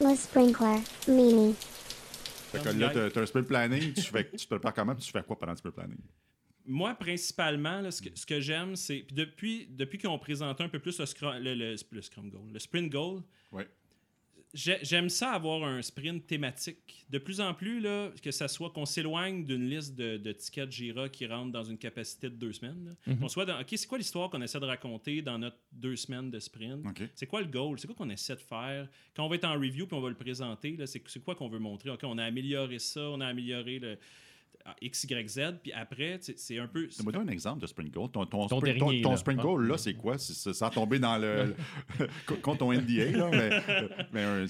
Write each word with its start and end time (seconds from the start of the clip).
Le 0.00 0.14
sprinkler, 0.16 0.80
mini. 1.06 1.54
Fait 1.54 2.58
que 2.62 2.68
là, 2.70 2.90
t'as- 2.90 3.20
un 3.20 3.26
sprint 3.26 3.46
planning, 3.46 3.92
tu, 3.92 4.02
fais, 4.02 4.28
tu 4.30 4.44
te 4.44 4.48
prépares 4.48 4.74
comment, 4.74 4.94
puis 4.94 5.04
tu 5.04 5.12
fais 5.12 5.22
quoi 5.22 5.38
pendant 5.38 5.52
le 5.52 5.56
sprint 5.58 5.74
planning? 5.76 5.98
Moi, 6.66 6.94
principalement, 6.94 7.80
là, 7.80 7.90
ce 7.90 8.02
que, 8.02 8.08
ce 8.14 8.26
que 8.26 8.40
j'aime, 8.40 8.74
c'est. 8.74 8.98
Puis 9.06 9.14
depuis, 9.14 9.68
ont 10.08 10.18
présenté 10.18 10.64
un 10.64 10.68
peu 10.68 10.78
plus 10.80 10.98
le 10.98 11.06
Scrum, 11.06 11.34
le, 11.38 11.54
le- 11.54 11.76
le 11.92 12.02
Scrum 12.02 12.28
Goal, 12.30 12.50
le 12.52 12.58
Sprint 12.58 12.90
Goal, 12.90 13.22
Ouais. 13.52 13.68
J'ai- 14.54 14.78
j'aime 14.82 15.08
ça 15.08 15.32
avoir 15.32 15.64
un 15.64 15.82
sprint 15.82 16.26
thématique. 16.26 17.04
De 17.10 17.18
plus 17.18 17.40
en 17.40 17.52
plus, 17.52 17.80
là, 17.80 18.10
que 18.22 18.30
ça 18.30 18.48
soit 18.48 18.70
qu'on 18.70 18.86
s'éloigne 18.86 19.44
d'une 19.44 19.68
liste 19.68 19.94
de, 19.96 20.16
de 20.16 20.32
tickets 20.32 20.70
Jira 20.72 21.08
qui 21.08 21.26
rentrent 21.26 21.52
dans 21.52 21.64
une 21.64 21.76
capacité 21.76 22.30
de 22.30 22.36
deux 22.36 22.52
semaines. 22.52 22.96
là. 23.06 23.14
Qu'on 23.20 23.28
soit 23.28 23.44
dans. 23.44 23.60
OK, 23.60 23.66
c'est 23.76 23.86
quoi 23.86 23.98
l'histoire 23.98 24.30
qu'on 24.30 24.40
essaie 24.40 24.60
de 24.60 24.64
raconter 24.64 25.20
dans 25.22 25.38
notre 25.38 25.58
deux 25.72 25.96
semaines 25.96 26.30
de 26.30 26.38
sprint? 26.38 26.84
C'est 27.14 27.26
quoi 27.26 27.40
le 27.42 27.48
goal? 27.48 27.78
C'est 27.78 27.86
quoi 27.86 27.96
qu'on 27.96 28.10
essaie 28.10 28.34
de 28.36 28.40
faire? 28.40 28.88
Quand 29.14 29.26
on 29.26 29.28
va 29.28 29.34
être 29.34 29.44
en 29.44 29.54
review 29.54 29.86
puis 29.86 29.96
on 29.96 30.00
va 30.00 30.08
le 30.08 30.14
présenter, 30.16 30.76
c'est 30.86 31.22
quoi 31.24 31.34
qu'on 31.34 31.48
veut 31.48 31.58
montrer? 31.58 31.90
OK, 31.90 32.00
on 32.04 32.16
a 32.18 32.24
amélioré 32.24 32.78
ça, 32.78 33.02
on 33.10 33.20
a 33.20 33.26
amélioré 33.26 33.78
le 33.78 33.98
X, 34.80 35.04
Y, 35.04 35.28
Z, 35.28 35.40
puis 35.62 35.72
après, 35.72 36.18
c'est 36.20 36.58
un 36.58 36.66
peu... 36.66 36.88
Donne-moi 37.04 37.22
un 37.22 37.28
exemple 37.28 37.60
de 37.60 37.66
sprint 37.66 37.92
goal. 37.92 38.10
Ton, 38.10 38.24
ton, 38.26 38.46
Ton 38.46 38.58
sprint, 38.60 38.78
dernier, 38.78 39.00
ton, 39.02 39.08
ton 39.08 39.10
là. 39.12 39.16
sprint 39.18 39.38
Ah. 39.40 39.42
goal, 39.42 39.66
là, 39.66 39.76
c'est 39.78 39.94
quoi? 39.94 40.16
Sans 40.18 40.70
tomber 40.70 40.98
dans 40.98 41.18
le... 41.18 41.54
le- 41.98 42.36
contre 42.42 42.58
ton 42.58 42.72
NDA, 42.72 43.10
là, 43.12 43.30
mais, 43.30 43.50
mais 44.12 44.22
un- 44.22 44.46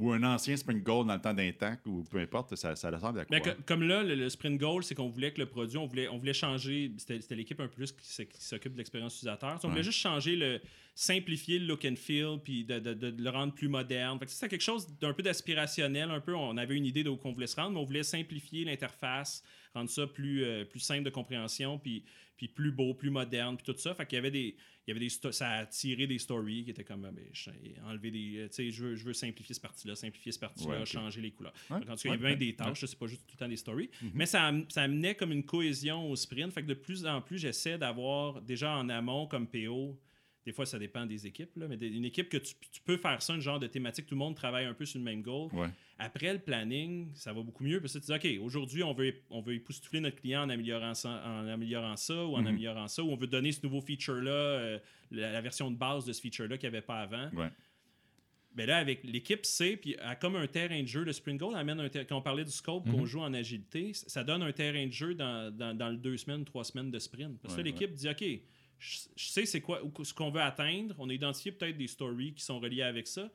ou 0.00 0.12
un 0.12 0.22
ancien 0.24 0.56
sprint 0.56 0.82
goal 0.82 1.06
dans 1.06 1.14
le 1.14 1.20
temps 1.20 1.34
d'un 1.34 1.52
tank, 1.52 1.78
ou 1.86 2.02
peu 2.10 2.18
importe, 2.18 2.56
ça, 2.56 2.74
ça 2.74 2.90
ressemble 2.90 3.20
à 3.20 3.24
quoi? 3.24 3.36
Mais 3.36 3.42
co- 3.42 3.60
comme 3.66 3.82
là, 3.82 4.02
le, 4.02 4.14
le 4.14 4.28
sprint 4.30 4.58
goal, 4.58 4.82
c'est 4.82 4.94
qu'on 4.94 5.08
voulait 5.08 5.30
que 5.32 5.38
le 5.40 5.46
produit, 5.46 5.76
on 5.78 5.86
voulait, 5.86 6.08
on 6.08 6.18
voulait 6.18 6.32
changer. 6.32 6.90
C'était 6.96 7.34
l'équipe 7.36 7.60
un 7.60 7.68
peu 7.68 7.74
plus 7.74 7.92
qui 7.92 8.06
s'oc- 8.06 8.28
qui 8.28 8.42
s'occupe 8.42 8.72
de 8.72 8.78
l'expérience 8.78 9.14
utilisateur. 9.14 9.58
On 9.62 9.68
voulait 9.68 9.82
juste 9.82 9.98
changer 10.00 10.34
le. 10.36 10.60
simplifier 10.94 11.58
le 11.58 11.66
look 11.66 11.84
and 11.86 11.94
feel, 11.96 12.38
puis 12.44 12.64
de, 12.64 12.78
de- 12.78 12.92
de- 12.94 13.10
de 13.10 13.22
le 13.22 13.30
rendre 13.30 13.54
plus 13.54 13.68
moderne. 13.68 14.18
Fait 14.18 14.26
que 14.26 14.32
c'était 14.32 14.48
quelque 14.48 14.60
chose 14.62 14.86
d'un 15.00 15.12
peu 15.14 15.22
d'aspirationnel, 15.22 16.10
un 16.10 16.20
peu. 16.20 16.34
On 16.34 16.56
avait 16.58 16.76
une 16.76 16.84
idée 16.84 17.02
de 17.04 17.08
où 17.10 17.18
on 17.24 17.32
voulait 17.32 17.46
se 17.46 17.56
rendre, 17.56 17.70
mais 17.70 17.78
on 17.80 17.84
voulait 17.84 18.02
simplifier 18.02 18.64
l'interface, 18.64 19.42
rendre 19.74 19.90
ça 19.90 20.06
plus, 20.06 20.44
euh, 20.44 20.64
plus 20.64 20.80
simple 20.80 21.04
de 21.04 21.10
compréhension, 21.10 21.78
puis, 21.78 22.04
puis 22.36 22.48
plus 22.48 22.72
beau, 22.72 22.94
plus 22.94 23.10
moderne, 23.10 23.56
puis 23.56 23.64
tout 23.72 23.78
ça. 23.78 23.94
Fait 23.94 24.06
qu'il 24.06 24.16
y 24.16 24.18
avait 24.18 24.30
des. 24.30 24.56
Il 24.86 24.90
y 24.90 24.96
avait 24.96 25.00
des 25.00 25.10
ça 25.10 25.50
a 25.50 25.66
tiré 25.66 26.06
des 26.08 26.18
stories 26.18 26.64
qui 26.64 26.70
étaient 26.70 26.82
comme 26.82 27.04
ah, 27.04 27.12
ben, 27.12 27.24
je- 27.32 27.50
enlever 27.84 28.10
des 28.10 28.38
euh, 28.38 28.48
tu 28.48 28.54
sais 28.54 28.70
je 28.72 28.82
veux, 28.86 28.96
je 28.96 29.04
veux 29.04 29.12
simplifier 29.12 29.54
ce 29.54 29.60
parti 29.60 29.86
là 29.86 29.94
simplifier 29.94 30.32
ce 30.32 30.38
parti 30.40 30.64
là 30.66 30.70
Ouais, 30.70 30.80
ok. 30.80 30.86
changer 30.86 31.20
les 31.20 31.30
couleurs 31.30 31.52
Ouais, 31.70 31.78
Fait 31.78 31.84
qu'en 31.86 31.94
tout 31.94 32.02
cas, 32.02 32.08
il 32.08 32.10
y 32.10 32.14
avait 32.14 32.28
bien 32.34 32.36
des 32.36 32.54
tâches 32.56 32.84
c'est 32.84 32.98
pas 32.98 33.06
juste 33.06 33.20
tout 33.26 33.34
le 33.34 33.38
temps 33.38 33.48
des 33.48 33.56
stories 33.58 33.90
mais 34.14 34.26
ça, 34.26 34.52
ça 34.68 34.82
amenait 34.82 35.14
comme 35.14 35.30
une 35.30 35.44
cohésion 35.44 36.10
au 36.10 36.16
sprint 36.16 36.52
fait 36.52 36.62
que 36.62 36.66
de 36.66 36.74
plus 36.74 37.06
en 37.06 37.20
plus 37.20 37.38
j'essaie 37.38 37.78
d'avoir 37.78 38.40
déjà 38.42 38.74
en 38.76 38.88
amont 38.88 39.26
comme 39.28 39.46
PO 39.46 39.96
des 40.46 40.52
fois 40.52 40.64
ça 40.66 40.78
dépend 40.78 41.04
des 41.06 41.26
équipes 41.26 41.56
là, 41.56 41.68
mais 41.68 41.76
des- 41.76 41.88
une 41.88 42.04
équipe 42.04 42.28
que 42.28 42.38
tu, 42.38 42.54
tu 42.72 42.80
peux 42.82 42.96
faire 42.96 43.20
ça 43.22 43.34
un 43.34 43.40
genre 43.40 43.58
de 43.60 43.66
thématique 43.66 44.06
tout 44.06 44.14
le 44.14 44.18
monde 44.20 44.34
travaille 44.34 44.64
un 44.64 44.74
peu 44.74 44.86
sur 44.86 44.98
le 44.98 45.04
même 45.04 45.20
goal 45.22 45.50
Ouais. 45.54 45.68
après 45.98 46.32
le 46.32 46.38
planning, 46.38 47.10
ça 47.14 47.32
va 47.32 47.42
beaucoup 47.42 47.62
mieux 47.64 47.80
parce 47.80 47.92
que 47.92 47.98
tu 47.98 48.06
dis, 48.06 48.38
OK, 48.38 48.44
aujourd'hui, 48.44 48.82
on 48.82 48.92
veut, 48.94 49.14
on 49.28 49.40
veut 49.42 49.54
époustoufler 49.54 50.00
notre 50.00 50.16
client 50.16 50.42
en 50.42 50.48
améliorant 50.48 50.94
ça, 50.94 51.22
en 51.26 51.46
améliorant 51.46 51.96
ça 51.96 52.24
ou 52.24 52.36
en 52.36 52.40
Mhm. 52.40 52.46
améliorant 52.46 52.88
ça, 52.88 53.02
ou 53.02 53.10
on 53.10 53.16
veut 53.16 53.26
donner 53.26 53.52
ce 53.52 53.60
nouveau 53.62 53.80
feature-là, 53.82 54.30
euh, 54.32 54.78
la, 55.10 55.30
la 55.32 55.40
version 55.42 55.70
de 55.70 55.76
base 55.76 56.04
de 56.06 56.12
ce 56.14 56.20
feature-là 56.22 56.56
qu'il 56.56 56.70
n'y 56.70 56.76
avait 56.76 56.86
pas 56.86 57.00
avant. 57.00 57.28
Ouais. 57.34 57.50
Ben 58.52 58.66
là, 58.66 58.78
avec 58.78 59.04
l'équipe 59.04 59.46
C, 59.46 59.76
puis 59.76 59.94
comme 60.20 60.34
un 60.34 60.46
terrain 60.48 60.82
de 60.82 60.86
jeu, 60.88 61.04
le 61.04 61.12
Sprint 61.12 61.38
Goal 61.38 61.54
amène 61.54 61.78
un 61.78 61.88
quand 61.88 62.16
on 62.16 62.22
parlait 62.22 62.44
du 62.44 62.50
scope 62.50 62.84
Mhm. 62.86 62.92
qu'on 62.92 63.06
joue 63.06 63.20
en 63.20 63.32
agilité, 63.32 63.92
ça 63.94 64.24
donne 64.24 64.42
un 64.42 64.50
terrain 64.52 64.86
de 64.86 64.92
jeu 64.92 65.14
dans, 65.14 65.54
dans, 65.54 65.72
dans 65.76 65.88
le 65.88 65.96
deux 65.96 66.16
semaines, 66.16 66.44
trois 66.44 66.64
semaines 66.64 66.90
de 66.90 66.98
sprint. 66.98 67.38
Parce 67.40 67.54
que 67.54 67.60
Ouais, 67.60 67.64
l'équipe 67.66 67.92
dit, 67.92 68.08
OK, 68.08 68.24
je, 68.80 68.98
sais 69.16 69.46
c'est 69.46 69.60
quoi 69.60 69.82
ce 70.02 70.14
qu'on 70.14 70.30
veut 70.30 70.40
atteindre, 70.40 70.94
on 70.98 71.08
a 71.08 71.12
identifié 71.12 71.52
peut-être 71.52 71.76
des 71.76 71.86
stories 71.86 72.32
qui 72.32 72.42
sont 72.42 72.58
reliées 72.58 72.82
avec 72.82 73.06
ça, 73.06 73.30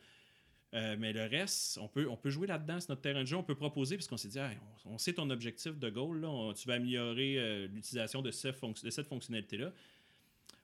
euh, 0.73 0.95
mais 0.99 1.13
le 1.13 1.23
reste, 1.25 1.77
on 1.81 1.87
peut, 1.87 2.09
on 2.09 2.17
peut 2.17 2.31
jouer 2.31 2.47
là-dedans, 2.47 2.79
c'est 2.79 2.89
notre 2.89 3.01
terrain 3.01 3.21
de 3.21 3.27
jeu, 3.27 3.37
on 3.37 3.43
peut 3.43 3.55
proposer, 3.55 3.95
parce 3.95 4.07
qu'on 4.07 4.17
s'est 4.17 4.27
dit, 4.27 4.39
on, 4.85 4.97
sait 4.97 5.13
ton 5.13 5.29
objectif 5.29 5.77
de 5.77 5.89
goal, 5.89 6.19
là, 6.19 6.51
tu 6.53 6.67
vas 6.67 6.73
améliorer 6.73 7.37
euh, 7.37 7.67
l'utilisation 7.67 8.21
de, 8.21 8.31
cette 8.31 8.57
fonctionnalité-là. 8.57 9.71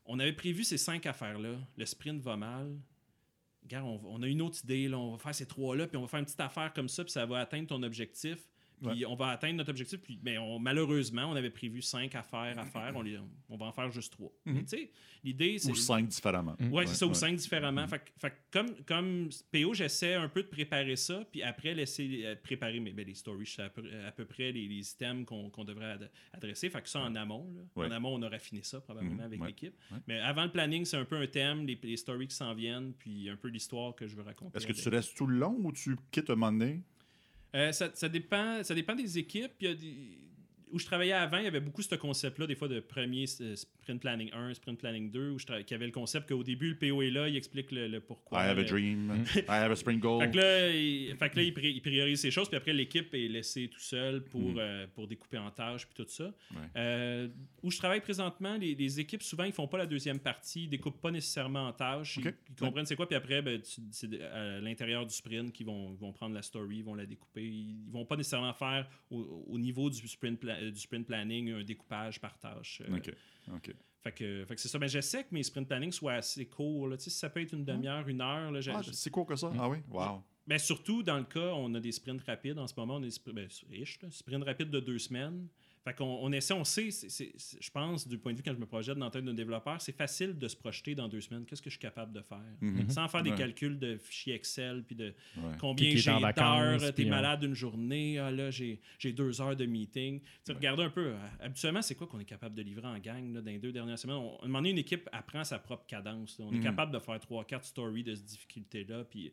On 0.05 0.19
avait 0.19 0.33
prévu 0.33 0.63
ces 0.63 0.77
cinq 0.77 1.05
affaires-là. 1.05 1.53
Le 1.77 1.85
sprint 1.85 2.21
va 2.21 2.35
mal. 2.35 2.75
Regarde, 3.63 3.85
on, 3.85 4.01
on 4.15 4.23
a 4.23 4.27
une 4.27 4.41
autre 4.41 4.57
idée, 4.63 4.89
là, 4.89 4.97
on 4.97 5.11
va 5.11 5.17
faire 5.19 5.35
ces 5.35 5.45
trois-là, 5.45 5.87
puis 5.87 5.95
on 5.95 6.01
va 6.01 6.07
faire 6.07 6.19
une 6.19 6.25
petite 6.25 6.41
affaire 6.41 6.73
comme 6.73 6.89
ça, 6.89 7.03
puis 7.03 7.13
ça 7.13 7.25
va 7.25 7.39
atteindre 7.39 7.67
ton 7.67 7.81
objectif. 7.83 8.39
Puis 8.89 9.05
on 9.05 9.15
va 9.15 9.27
atteindre 9.29 9.55
notre 9.57 9.69
objectif. 9.69 9.99
Puis, 10.01 10.19
mais 10.23 10.37
on- 10.37 10.57
malheureusement, 10.59 11.25
on 11.25 11.35
avait 11.35 11.49
prévu 11.51 11.81
cinq 11.81 12.15
affaires 12.15 12.57
à 12.57 12.65
faire. 12.65 12.93
On, 12.95 13.01
les- 13.01 13.19
on 13.49 13.57
va 13.57 13.67
en 13.67 13.71
faire 13.71 13.91
juste 13.91 14.11
trois. 14.13 14.31
Mais 14.45 14.61
tu 14.63 14.69
sais, 14.69 14.91
l'idée, 15.23 15.57
c'est. 15.59 15.71
Ou 15.71 15.75
cinq 15.75 16.07
différemment. 16.07 16.55
Ouais, 16.71 16.87
c'est 16.87 16.95
ça, 16.95 17.05
ou 17.05 17.13
cinq 17.13 17.35
différemment. 17.35 17.87
Fait, 17.87 17.99
que- 17.99 18.11
fait 18.19 18.33
comme, 18.51 18.75
comme 18.85 19.29
PO, 19.51 19.73
j'essaie 19.73 20.15
un 20.15 20.27
peu 20.29 20.41
de 20.43 20.47
préparer 20.47 20.95
ça, 20.95 21.23
puis 21.31 21.43
après, 21.43 21.73
laisser 21.75 22.21
euh, 22.25 22.35
préparer 22.41 22.79
ben, 22.79 22.95
les 23.05 23.13
stories, 23.13 23.55
à 23.59 23.69
peu, 23.69 23.83
à 24.07 24.11
peu 24.11 24.25
près 24.25 24.51
les, 24.51 24.67
les 24.67 24.91
items 24.91 25.25
qu'on 25.25 25.63
devrait 25.63 25.91
ad- 25.91 26.11
adresser. 26.33 26.69
Fait 26.69 26.81
que 26.81 26.89
ça 26.89 27.01
en 27.01 27.15
amont. 27.15 27.53
là. 27.75 27.85
En 27.87 27.91
amont, 27.91 28.15
on 28.15 28.21
a 28.23 28.29
raffiné 28.29 28.63
ça 28.63 28.81
probablement 28.81 29.15
Mhm, 29.15 29.19
avec 29.21 29.39
l'équipe. 29.47 29.75
Mais 30.07 30.19
avant 30.19 30.43
le 30.45 30.51
planning, 30.51 30.85
c'est 30.85 30.97
un 30.97 31.05
peu 31.05 31.17
un 31.17 31.27
thème, 31.27 31.65
les, 31.67 31.79
les 31.83 31.97
stories 31.97 32.27
qui 32.27 32.35
s'en 32.35 32.53
viennent, 32.53 32.93
puis 32.93 33.29
un 33.29 33.35
peu 33.35 33.47
l'histoire 33.49 33.93
que 33.95 34.07
je 34.07 34.15
veux 34.15 34.23
raconter. 34.23 34.57
Est-ce 34.57 34.67
que 34.67 34.73
tu 34.73 34.89
restes 34.89 35.15
tout 35.15 35.27
le 35.27 35.37
long 35.37 35.57
ou 35.61 35.71
tu 35.71 35.95
quittes 36.11 36.29
un 36.29 36.35
moment 36.35 36.51
donné? 36.51 36.81
Euh, 37.55 37.71
ça, 37.71 37.89
ça 37.93 38.07
dépend, 38.09 38.63
ça 38.63 38.73
dépend 38.75 38.95
des 38.95 39.17
équipes. 39.17 39.53
Il 39.59 39.67
y 39.67 39.71
a 39.71 39.75
des- 39.75 40.30
Où 40.71 40.79
je 40.79 40.85
travaillais 40.85 41.11
avant, 41.13 41.37
il 41.37 41.43
y 41.43 41.47
avait 41.47 41.59
beaucoup 41.59 41.81
ce 41.81 41.95
concept-là, 41.95 42.47
des 42.47 42.55
fois 42.55 42.67
de 42.67 42.79
premier 42.79 43.25
euh, 43.41 43.55
sprint 43.55 44.01
planning 44.01 44.29
1, 44.33 44.53
sprint 44.53 44.79
planning 44.79 45.11
2, 45.11 45.29
où 45.31 45.39
je 45.39 45.45
qui 45.63 45.73
avait 45.73 45.85
le 45.85 45.91
concept 45.91 46.29
qu'au 46.29 46.43
début, 46.43 46.69
le 46.69 46.77
PO 46.77 47.01
est 47.01 47.09
là, 47.11 47.27
il 47.27 47.35
explique 47.35 47.71
le, 47.71 47.87
le 47.87 47.99
pourquoi. 47.99 48.39
I 48.43 48.47
have 48.49 48.57
a 48.59 48.63
dream. 48.63 49.23
I 49.35 49.43
have 49.47 49.71
a 49.71 49.75
sprint 49.75 49.99
goal. 50.01 50.21
Fait 50.23 50.31
que 50.31 50.37
là, 50.37 50.69
il, 50.69 51.15
fait 51.17 51.29
que 51.29 51.35
là, 51.37 51.43
il 51.43 51.53
pri- 51.53 51.73
il 51.75 51.81
priorise 51.81 52.19
ces 52.21 52.31
choses, 52.31 52.47
puis 52.47 52.57
après, 52.57 52.73
l'équipe 52.73 53.13
est 53.13 53.27
laissée 53.27 53.67
tout 53.67 53.79
seul 53.79 54.23
pour, 54.23 54.41
Mhm. 54.41 54.55
euh, 54.59 54.87
pour 54.93 55.07
découper 55.07 55.37
en 55.37 55.51
tâches, 55.51 55.85
puis 55.87 56.03
tout 56.03 56.09
ça. 56.09 56.25
Ouais. 56.51 56.57
Euh, 56.77 57.27
où 57.63 57.71
je 57.71 57.77
travaille 57.77 58.01
présentement, 58.01 58.55
les, 58.57 58.75
les 58.75 58.99
équipes, 58.99 59.23
souvent, 59.23 59.43
ils 59.45 59.51
font 59.53 59.67
pas 59.67 59.77
la 59.79 59.85
deuxième 59.85 60.19
partie, 60.19 60.63
ils 60.63 60.69
découpent 60.69 61.01
pas 61.01 61.11
nécessairement 61.11 61.67
en 61.67 61.73
tâches, 61.73 62.17
ils, 62.17 62.55
comprennent 62.55 62.85
c'est 62.85 62.95
quoi, 62.95 63.07
puis 63.07 63.15
après, 63.15 63.41
ben, 63.41 63.59
c'est 63.91 64.21
à 64.21 64.59
l'intérieur 64.59 65.05
du 65.05 65.13
sprint 65.13 65.51
qu'ils 65.53 65.65
vont, 65.65 65.93
vont 65.93 66.13
prendre 66.13 66.35
la 66.35 66.41
story, 66.41 66.77
ils 66.77 66.83
vont 66.83 66.95
la 66.95 67.05
découper. 67.05 67.43
Ils, 67.43 67.85
ils 67.87 67.91
vont 67.91 68.05
pas 68.05 68.15
nécessairement 68.15 68.53
faire 68.53 68.87
au, 69.09 69.45
au 69.47 69.57
niveau 69.57 69.89
du 69.89 70.07
sprint, 70.07 70.39
pla- 70.39 70.57
euh, 70.60 70.60
du 70.69 70.79
sprint 70.79 71.07
planning 71.07 71.51
un 71.51 71.63
découpage 71.63 72.19
par 72.19 72.37
tâche. 72.37 72.81
Euh, 72.87 72.97
OK. 72.97 73.11
OK. 73.55 73.71
Fait 74.03 74.11
que, 74.11 74.45
fait 74.45 74.55
que 74.55 74.61
c'est 74.61 74.67
ça. 74.67 74.77
Mais 74.79 74.87
j'essaie 74.87 75.23
que 75.23 75.29
mes 75.33 75.43
sprint 75.43 75.67
planning 75.67 75.91
soient 75.91 76.13
assez 76.13 76.45
courts. 76.45 76.87
là. 76.87 76.97
Tu 76.97 77.05
sais, 77.05 77.09
ça 77.11 77.29
peut 77.29 77.41
être 77.41 77.53
une 77.53 77.63
demi-heure, 77.65 78.07
une 78.07 78.21
heure. 78.21 78.51
Là, 78.51 78.59
Ah, 78.73 78.81
c'est 78.91 79.09
court 79.09 79.25
que 79.25 79.35
ça? 79.35 79.51
Ah 79.57 79.69
oui? 79.69 79.77
Wow. 79.89 80.23
ben, 80.47 80.57
surtout 80.57 81.03
dans 81.03 81.17
le 81.17 81.23
cas, 81.23 81.53
on 81.55 81.73
a 81.75 81.79
des 81.79 81.91
sprints 81.91 82.21
rapides 82.23 82.57
en 82.59 82.67
ce 82.67 82.73
moment. 82.77 82.95
On 82.95 82.97
a 82.97 83.01
des 83.01 83.11
sprints, 83.11 83.35
ben, 83.35 83.47
sprints 84.11 84.43
rapides 84.43 84.69
de 84.71 84.79
deux 84.79 84.99
semaines. 84.99 85.47
Fait 85.83 85.95
qu'on 85.95 86.05
on 86.05 86.31
essaie, 86.31 86.53
on 86.53 86.63
sait, 86.63 86.91
c'est- 86.91 87.09
c'est- 87.09 87.33
c'est- 87.37 87.57
je 87.59 87.71
pense, 87.71 88.07
du 88.07 88.19
point 88.19 88.33
de 88.33 88.37
vue 88.37 88.43
quand 88.43 88.53
je 88.53 88.59
me 88.59 88.67
projette 88.67 88.97
dans 88.99 89.05
la 89.05 89.11
tête 89.11 89.25
d'un 89.25 89.33
développeur, 89.33 89.81
c'est 89.81 89.95
facile 89.95 90.37
de 90.37 90.47
se 90.47 90.55
projeter 90.55 90.93
dans 90.93 91.07
deux 91.07 91.21
semaines. 91.21 91.43
Qu'est-ce 91.45 91.61
que 91.61 91.71
je 91.71 91.75
suis 91.75 91.81
capable 91.81 92.13
de 92.13 92.21
faire? 92.21 92.37
Mhm. 92.61 92.89
Sans 92.91 93.07
faire 93.07 93.23
des 93.23 93.31
Ouais. 93.31 93.35
calculs 93.37 93.79
de 93.79 93.97
fichiers 93.97 94.35
Excel, 94.35 94.83
puis 94.83 94.95
de 94.95 95.13
Ouais. 95.37 95.43
combien 95.59 95.89
j'ai 95.95 96.11
d'heures, 96.11 96.93
t'es 96.93 97.05
euh, 97.05 97.09
malade 97.09 97.43
une 97.43 97.55
journée, 97.55 98.19
ah, 98.19 98.29
là, 98.29 98.51
j'ai 98.51 98.79
j'ai 98.99 99.11
deux 99.11 99.41
heures 99.41 99.55
de 99.55 99.65
meeting. 99.65 100.19
Tu 100.21 100.27
sais, 100.43 100.53
regardez 100.53 100.83
un 100.83 100.89
peu, 100.91 101.07
euh, 101.07 101.17
habituellement, 101.39 101.81
c'est 101.81 101.95
quoi 101.95 102.05
qu'on 102.05 102.19
est 102.19 102.25
capable 102.25 102.53
de 102.53 102.61
livrer 102.61 102.87
en 102.87 102.99
gang 102.99 103.33
là, 103.33 103.41
dans 103.41 103.49
les 103.51 103.57
deux 103.59 103.71
dernières 103.71 103.97
semaines? 103.97 104.17
On, 104.17 104.37
à 104.37 104.43
un 104.43 104.47
moment 104.47 104.59
donné, 104.59 104.69
une 104.71 104.77
équipe 104.77 105.09
apprend 105.11 105.43
sa 105.43 105.57
propre 105.57 105.87
cadence. 105.87 106.37
là. 106.37 106.45
On 106.47 106.51
est 106.53 106.57
Mhm. 106.57 106.63
capable 106.63 106.91
de 106.91 106.99
faire 106.99 107.19
trois, 107.19 107.43
quatre 107.43 107.65
stories 107.65 108.03
de 108.03 108.13
cette 108.13 108.25
difficulté-là, 108.25 109.03
puis... 109.05 109.31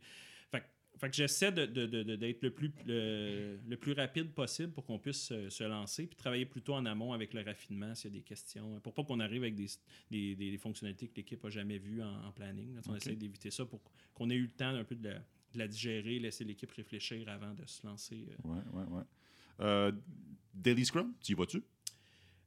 Fait, 0.51 0.61
que- 0.61 0.65
fait 0.99 1.11
que 1.11 1.17
j'essaie 1.17 1.53
de- 1.53 1.67
de- 1.67 1.87
de- 1.87 2.03
de- 2.03 2.17
d'être 2.17 2.43
le 2.43 2.51
plus, 2.51 2.71
le, 2.87 3.59
le 3.69 3.77
plus 3.77 3.93
rapide 3.93 4.33
possible 4.33 4.73
pour 4.73 4.85
qu'on 4.85 4.99
puisse 4.99 5.21
se, 5.29 5.49
se 5.51 5.65
lancer, 5.65 6.07
puis 6.07 6.17
travailler 6.17 6.47
plutôt 6.47 6.75
en 6.75 6.85
amont 6.87 7.13
avec 7.13 7.35
le 7.35 7.43
raffinement 7.43 7.95
s'il 7.95 8.11
y 8.13 8.15
a 8.17 8.19
des 8.19 8.25
questions, 8.25 8.81
pour 8.81 8.93
pas 8.95 9.05
qu'on 9.05 9.21
arrive 9.21 9.43
avec 9.43 9.55
des, 9.55 9.67
des, 10.11 10.35
des- 10.35 10.51
des 10.51 10.59
fonctionnalités 10.59 11.09
que 11.09 11.17
l'équipe 11.17 11.43
n'a 11.43 11.51
jamais 11.51 11.79
vues 11.79 12.03
en, 12.03 12.27
en 12.27 12.33
planning. 12.33 12.77
On 12.89 12.95
essaie 12.97 13.15
d'éviter 13.17 13.51
ça 13.51 13.65
pour 13.65 13.81
qu'on 14.15 14.29
ait 14.31 14.35
eu 14.37 14.43
le 14.43 14.51
temps 14.51 14.75
un 14.75 14.85
peu 14.85 14.95
de 14.97 15.09
la, 15.09 15.15
de 15.15 15.59
la 15.59 15.69
digérer, 15.69 16.19
laisser 16.19 16.45
l'équipe 16.45 16.71
réfléchir 16.73 17.29
avant 17.29 17.55
de 17.55 17.65
se 17.67 17.87
lancer. 17.87 18.27
euh. 18.31 18.49
Ouais, 18.49 18.63
ouais, 18.73 18.85
ouais. 18.91 19.03
Euh, 19.61 19.93
Daily 20.55 20.85
Scrum, 20.85 21.15
tu 21.23 21.33
y 21.33 21.35
vas-tu? 21.35 21.63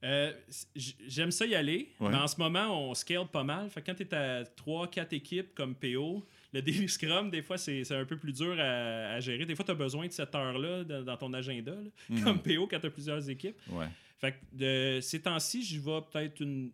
Euh, 0.03 0.33
J'aime 0.75 1.29
ça 1.31 1.45
y 1.45 1.53
aller, 1.53 1.89
Ouais. 1.99 2.09
mais 2.09 2.17
en 2.17 2.27
ce 2.27 2.37
moment, 2.39 2.89
on 2.89 2.93
scale 2.95 3.27
pas 3.27 3.43
mal. 3.43 3.69
Fait 3.69 3.81
que 3.81 3.85
quand 3.91 3.95
tu 3.95 4.03
es 4.03 4.13
à 4.15 4.43
3-4 4.43 5.13
équipes 5.13 5.53
comme 5.53 5.75
PO, 5.75 6.25
le 6.53 6.61
daily 6.61 6.87
scrum, 6.89 7.29
des 7.29 7.41
fois, 7.41 7.57
c'est 7.57 7.89
un 7.91 8.05
peu 8.05 8.17
plus 8.17 8.33
dur 8.33 8.55
à, 8.59 9.13
à 9.13 9.19
gérer. 9.19 9.45
Des 9.45 9.55
fois, 9.55 9.63
tu 9.65 9.71
as 9.71 9.75
besoin 9.75 10.07
de 10.07 10.11
cette 10.11 10.33
heure-là 10.35 10.83
dans, 10.83 11.03
dans 11.03 11.17
ton 11.17 11.33
agenda, 11.33 11.73
là, 11.73 11.89
Mhm. 12.09 12.23
comme 12.23 12.41
PO 12.41 12.67
quand 12.67 12.79
tu 12.79 12.87
as 12.87 12.89
plusieurs 12.91 13.29
équipes. 13.29 13.57
Ouais. 13.69 13.87
Fait 14.19 14.33
que 14.57 14.99
ces 15.01 15.21
temps-ci, 15.21 15.63
j'y 15.63 15.79
vais 15.79 15.99
peut-être 16.11 16.39
une 16.41 16.71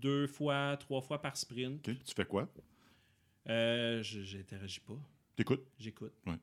deux 0.00 0.26
fois, 0.26 0.76
trois 0.78 1.00
fois 1.00 1.20
par 1.20 1.36
sprint. 1.36 1.82
Tu 1.82 2.14
fais 2.14 2.24
quoi? 2.24 2.48
Euh, 3.48 4.02
je- 4.02 4.22
J'interagis 4.22 4.80
pas. 4.80 4.98
T'écoutes? 5.36 5.64
J'écoute. 5.78 6.12
Ouais. 6.26 6.34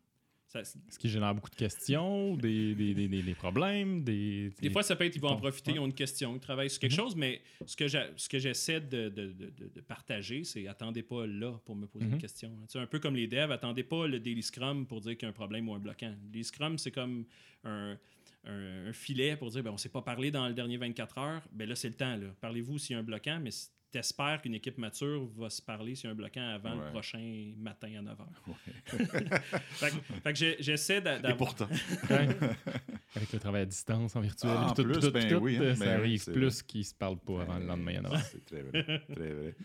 Ça- 0.48 0.64
Ce 0.64 0.98
qui 0.98 1.10
génère 1.10 1.36
beaucoup 1.36 1.50
de 1.50 1.56
questions, 1.56 2.36
des, 2.38 2.74
des, 2.74 2.94
des, 2.94 3.08
des- 3.08 3.22
des 3.22 3.36
problèmes, 3.36 4.04
des. 4.04 4.52
Des 4.62 4.70
fois, 4.70 4.82
ça 4.84 4.96
peut 4.96 5.04
être 5.06 5.12
qu'ils 5.14 5.22
vont 5.22 5.28
en 5.30 5.36
profiter, 5.38 5.72
ils 5.74 5.80
ont 5.80 5.86
une 5.86 5.94
question, 5.94 6.34
ils 6.36 6.40
travaillent 6.40 6.70
sur 6.70 6.80
quelque 6.80 6.94
Mhm. 6.94 6.98
chose, 6.98 7.16
mais 7.16 7.42
ce 7.66 7.76
que 7.76 8.38
j'essaie 8.40 8.80
de, 8.82 9.10
de- 9.10 9.34
de- 9.34 9.52
de- 9.76 9.82
partager, 9.82 10.44
c'est 10.44 10.68
attendez 10.68 11.04
pas 11.04 11.28
là 11.28 11.52
pour 11.66 11.76
me 11.76 11.86
poser 11.86 12.06
une 12.06 12.18
question. 12.18 12.50
Tu 12.68 12.74
sais, 12.74 12.80
un 12.80 12.88
peu 12.88 13.00
comme 13.00 13.16
les 13.16 13.28
devs, 13.28 13.52
attendez 13.52 13.84
pas 13.84 14.08
le 14.08 14.20
Daily 14.20 14.42
Scrum 14.44 14.86
pour 14.86 15.02
dire 15.02 15.14
qu'il 15.18 15.24
y 15.24 15.26
a 15.26 15.30
un 15.30 15.34
problème 15.34 15.68
ou 15.70 15.74
un 15.74 15.80
bloquant. 15.80 16.10
Le 16.10 16.30
Daily 16.32 16.44
Scrum, 16.46 16.78
c'est 16.78 16.92
comme 16.92 17.26
un, 17.64 17.98
un- 18.46 18.88
un 18.88 18.94
filet 18.94 19.36
pour 19.36 19.50
dire 19.50 19.64
ben, 19.64 19.72
on 19.72 19.78
s'est 19.78 19.90
pas 19.90 20.02
parlé 20.02 20.32
dans 20.32 20.48
le 20.48 20.54
dernier 20.54 20.78
24 20.78 21.18
heures. 21.18 21.42
Ben 21.52 21.68
là, 21.68 21.76
c'est 21.76 21.90
le 21.90 21.96
temps. 21.96 22.18
Parlez-vous 22.40 22.78
s'il 22.80 22.94
y 22.94 22.96
a 22.96 23.00
un 23.00 23.04
bloquant, 23.04 23.40
mais 23.42 23.52
t'espères 23.92 24.42
qu'une 24.42 24.54
équipe 24.56 24.78
mature 24.78 25.28
va 25.38 25.50
se 25.50 25.62
parler 25.62 25.96
s'il 25.96 26.06
y 26.06 26.08
a 26.08 26.12
un 26.12 26.16
bloquant 26.16 26.48
avant 26.48 26.78
Ouais. 26.78 26.86
le 26.86 26.92
prochain 26.92 27.54
matin 27.58 27.90
à 27.98 28.02
9 28.02 28.18
h. 28.18 28.24
Ouais. 28.48 29.40
fait 29.70 29.90
que, 29.92 29.96
fait 30.24 30.34
que 30.34 30.40
j'ai- 30.40 30.56
j'essaie 30.60 31.02
d'a- 31.02 31.18
Et 31.18 31.22
d'avoir. 31.22 31.38
pourtant. 31.56 31.68
Avec 33.16 33.32
le 33.34 33.40
travail 33.40 33.62
à 33.62 33.66
distance, 33.66 34.16
en 34.16 34.22
virtuel, 34.22 34.52
Ah, 34.56 34.68
en 34.70 34.74
tout, 34.74 34.84
plus, 34.84 35.00
tout, 35.00 35.12
ben 35.12 35.28
tout, 35.28 35.36
oui, 35.38 35.58
hein, 35.58 35.62
euh, 35.62 35.70
ben 35.70 35.76
ça 35.76 35.86
oui, 35.86 35.92
arrive 35.92 36.26
plus 36.32 36.62
qu'ils 36.64 36.86
se 36.86 36.94
parlent 36.94 37.18
pas 37.20 37.42
avant 37.42 37.58
le 37.58 37.66
lendemain. 37.66 37.98
à 37.98 38.02
neuf 38.02 38.14
heures. 38.14 38.22
C'est 38.32 38.46
très 38.46 38.62
vrai. 38.62 38.84
Très 39.14 39.32
vrai. 39.34 39.56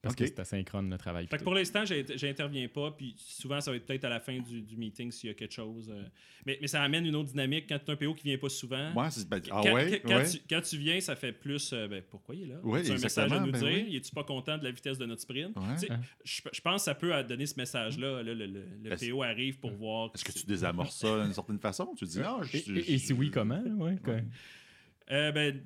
Parce 0.00 0.14
que 0.14 0.24
c'est 0.26 0.38
asynchrone 0.38 0.88
le 0.88 0.96
travail. 0.96 1.26
Fait 1.26 1.38
que 1.38 1.42
pour 1.42 1.54
l'instant, 1.54 1.82
j'interviens 1.84 2.68
pas, 2.68 2.92
puis 2.92 3.16
souvent, 3.18 3.60
ça 3.60 3.72
va 3.72 3.76
être 3.76 3.84
peut-être 3.84 4.04
à 4.04 4.08
la 4.08 4.20
fin 4.20 4.38
du, 4.38 4.62
du 4.62 4.76
meeting 4.76 5.10
s'il 5.10 5.26
y 5.28 5.30
a 5.32 5.34
quelque 5.34 5.52
chose. 5.54 5.90
euh. 5.90 6.04
Mais, 6.46 6.56
mais 6.60 6.68
ça 6.68 6.80
amène 6.82 7.04
une 7.04 7.16
autre 7.16 7.30
dynamique 7.30 7.64
quand 7.68 7.80
tu 7.84 7.90
as 7.90 7.94
un 7.94 7.96
PO 7.96 8.14
qui 8.14 8.22
vient 8.22 8.38
pas 8.38 8.48
souvent. 8.48 8.92
Moi, 8.92 9.10
c'est. 9.10 9.28
ben, 9.28 9.40
Quand, 9.40 9.60
ah 9.66 9.72
ouais? 9.74 10.00
quand- 10.06 10.14
ouais. 10.14 10.30
tu, 10.30 10.38
quand 10.48 10.60
tu 10.60 10.78
viens, 10.78 11.00
ça 11.00 11.16
fait 11.16 11.32
plus. 11.32 11.72
euh, 11.72 11.88
ben, 11.88 12.00
pourquoi 12.08 12.36
il 12.36 12.42
est 12.44 12.46
là? 12.46 12.60
Oui, 12.62 12.84
tu 12.84 12.92
un 12.92 12.98
message 12.98 13.32
à 13.32 13.40
nous 13.40 13.50
ben 13.50 13.58
dire? 13.58 13.84
oui. 13.88 13.96
Es-tu 13.96 14.12
pas 14.14 14.22
content 14.22 14.56
de 14.56 14.62
la 14.62 14.70
vitesse 14.70 14.98
de 14.98 15.04
notre 15.06 15.22
sprint? 15.22 15.56
Ouais. 15.56 15.62
Tu 15.74 15.86
sais, 15.88 15.92
Hein? 15.92 16.00
Je, 16.24 16.42
je 16.52 16.60
pense 16.60 16.82
que 16.82 16.84
ça 16.84 16.94
peut 16.94 17.12
donner 17.24 17.46
ce 17.46 17.56
message-là. 17.56 18.22
là, 18.22 18.34
le, 18.34 18.46
le- 18.46 18.66
le 18.84 18.92
Est-ce- 18.92 19.10
PO 19.10 19.22
arrive 19.24 19.58
pour 19.58 19.72
voir. 19.72 20.12
Est-ce 20.14 20.24
que 20.24 20.30
tu 20.32 20.46
désamorces 20.46 20.96
ça 20.96 21.24
d'une 21.24 21.34
certaine 21.34 21.58
façon? 21.58 21.92
Tu 21.98 22.04
dis, 22.04 22.20
non, 22.20 22.40
je 22.44 22.56
Et, 22.56 22.60
et- 22.78 22.92
et 22.94 22.98
si 22.98 23.12
oui, 23.12 23.32
comment? 23.32 23.60
Ouais. 23.78 23.96
Euh, 25.10 25.32
ben, 25.32 25.60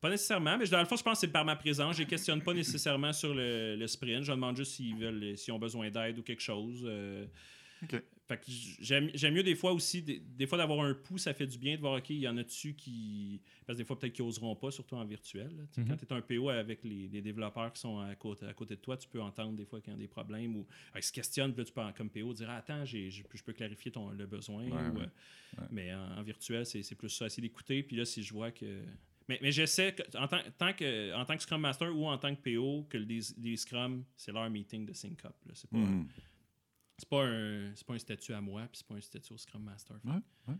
pas 0.00 0.10
nécessairement, 0.10 0.56
mais 0.58 0.66
dans 0.66 0.80
le 0.80 0.86
fond, 0.86 0.96
je 0.96 1.02
pense 1.02 1.14
que 1.20 1.26
c'est 1.26 1.32
par 1.32 1.44
ma 1.44 1.56
présence. 1.56 1.96
Je 1.96 2.02
les 2.02 2.06
questionne 2.08 2.42
pas 2.42 2.54
nécessairement 2.54 3.12
sur 3.12 3.34
le, 3.34 3.76
le 3.76 3.86
sprint. 3.86 4.22
Je 4.22 4.28
leur 4.28 4.36
demande 4.36 4.56
juste 4.56 4.72
s'ils 4.72 4.96
veulent, 4.96 5.36
s'ils 5.38 5.52
ont 5.52 5.58
besoin 5.58 5.90
d'aide 5.90 6.18
ou 6.18 6.22
quelque 6.22 6.42
chose. 6.42 6.82
euh. 6.84 7.26
OK. 7.82 8.02
Fait 8.26 8.38
que 8.38 8.44
j'aime 8.80 9.10
j'aime 9.12 9.34
mieux 9.34 9.42
des 9.42 9.54
fois 9.54 9.72
aussi, 9.74 10.00
des, 10.00 10.18
des 10.18 10.46
fois 10.46 10.56
d'avoir 10.56 10.80
un 10.80 10.94
pouls, 10.94 11.18
ça 11.18 11.34
fait 11.34 11.46
du 11.46 11.58
bien 11.58 11.76
de 11.76 11.80
voir, 11.82 11.98
OK, 11.98 12.08
il 12.08 12.20
y 12.20 12.26
en 12.28 12.38
a-tu 12.38 12.72
qui. 12.74 13.42
Parce 13.66 13.76
que 13.76 13.82
des 13.82 13.86
fois, 13.86 13.98
peut-être 13.98 14.14
qu'ils 14.14 14.24
oseront 14.24 14.56
pas, 14.56 14.70
surtout 14.70 14.96
en 14.96 15.04
virtuel. 15.04 15.50
sais, 15.72 15.82
Mhm. 15.82 15.88
Quand 15.88 15.96
tu 15.98 16.04
es 16.06 16.12
un 16.14 16.22
PO 16.22 16.48
avec 16.48 16.82
les, 16.84 17.08
les 17.08 17.20
développeurs 17.20 17.70
qui 17.74 17.80
sont 17.82 17.98
à 17.98 18.14
côté, 18.14 18.46
à 18.46 18.54
côté 18.54 18.76
de 18.76 18.80
toi, 18.80 18.96
tu 18.96 19.06
peux 19.08 19.20
entendre 19.20 19.52
des 19.56 19.66
fois 19.66 19.78
qu'il 19.82 19.92
y 19.92 19.96
a 19.96 19.98
des 19.98 20.08
problèmes 20.08 20.56
ou 20.56 20.66
ah, 20.94 21.00
ils 21.00 21.02
se 21.02 21.12
questionnent, 21.12 21.52
puis 21.52 21.60
là, 21.60 21.64
tu 21.66 21.72
peux, 21.74 21.82
en- 21.82 21.92
comme 21.92 22.08
PO, 22.08 22.32
dire 22.32 22.48
ah, 22.48 22.56
Attends, 22.56 22.86
j'ai- 22.86 23.10
je 23.10 23.22
peux- 23.24 23.36
je 23.36 23.42
peux 23.44 23.52
clarifier 23.52 23.90
ton, 23.92 24.08
le 24.08 24.24
besoin. 24.24 24.64
Ouais, 24.64 24.70
ou, 24.70 24.98
ouais. 24.98 25.02
euh, 25.02 25.60
Ouais. 25.60 25.66
Mais 25.70 25.94
en, 25.94 26.18
en 26.18 26.22
virtuel, 26.22 26.64
c'est 26.64 26.82
c'est 26.82 26.94
plus 26.94 27.10
ça, 27.10 27.26
essayer 27.26 27.46
d'écouter. 27.46 27.82
Puis 27.82 27.94
là, 27.96 28.06
si 28.06 28.22
je 28.22 28.32
vois 28.32 28.50
que. 28.52 28.80
Mais, 29.28 29.38
mais 29.42 29.52
j'essaie, 29.52 29.94
que- 29.94 30.16
en 30.18 30.28
tant, 30.28 30.40
tant 30.58 30.72
que, 30.74 31.14
en 31.14 31.24
tant 31.24 31.36
que 31.36 31.42
Scrum 31.42 31.60
Master 31.60 31.94
ou 31.96 32.06
en 32.06 32.18
tant 32.18 32.34
que 32.34 32.40
PO, 32.42 32.86
que 32.90 32.98
les, 32.98 33.20
les 33.38 33.56
Scrum, 33.56 34.04
c'est 34.16 34.32
leur 34.32 34.48
meeting 34.50 34.84
de 34.86 34.92
sync 34.92 35.24
up. 35.24 35.34
C'est 35.54 35.70
pas, 35.70 35.78
Mhm. 35.78 36.08
c'est 36.98 37.08
pas, 37.08 37.24
un, 37.24 37.74
c'est 37.74 37.86
pas 37.86 37.94
un 37.94 37.98
statut 37.98 38.32
à 38.34 38.40
moi, 38.40 38.62
puis 38.62 38.78
c'est 38.78 38.86
pas 38.86 38.94
un 38.96 39.00
statut 39.00 39.32
au 39.32 39.38
Scrum 39.38 39.62
Master. 39.62 39.96
Ouais. 40.04 40.54